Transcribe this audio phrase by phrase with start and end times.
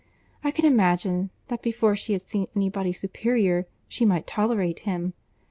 [0.43, 5.13] I can imagine, that before she had seen any body superior, she might tolerate him.